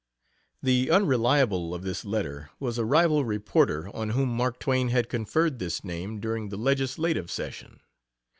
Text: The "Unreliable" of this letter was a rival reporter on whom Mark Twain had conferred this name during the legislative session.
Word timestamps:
The 0.63 0.89
"Unreliable" 0.89 1.75
of 1.75 1.83
this 1.83 2.03
letter 2.03 2.49
was 2.59 2.79
a 2.79 2.85
rival 2.85 3.23
reporter 3.23 3.95
on 3.95 4.09
whom 4.17 4.29
Mark 4.29 4.59
Twain 4.59 4.87
had 4.89 5.09
conferred 5.09 5.59
this 5.59 5.83
name 5.83 6.19
during 6.19 6.49
the 6.49 6.57
legislative 6.57 7.29
session. 7.29 7.81